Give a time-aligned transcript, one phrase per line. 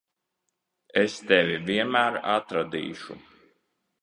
[1.01, 3.21] Es tevi vienmēr atradīšu.